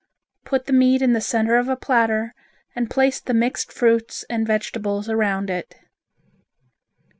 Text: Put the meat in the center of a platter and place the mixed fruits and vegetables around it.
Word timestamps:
Put 0.45 0.65
the 0.65 0.73
meat 0.73 1.03
in 1.03 1.13
the 1.13 1.21
center 1.21 1.57
of 1.57 1.69
a 1.69 1.75
platter 1.75 2.33
and 2.75 2.89
place 2.89 3.19
the 3.19 3.35
mixed 3.35 3.71
fruits 3.71 4.25
and 4.31 4.47
vegetables 4.47 5.07
around 5.07 5.51
it. 5.51 5.75